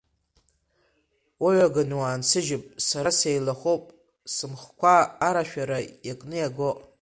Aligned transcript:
Уҩаганы 1.45 1.95
уаансыжьп, 2.01 2.63
сара 2.87 3.11
сеилахоуп, 3.19 3.83
сымхқәа 4.33 4.93
арашәара 5.27 5.79
иакны 6.07 6.35
иагоит. 6.39 6.79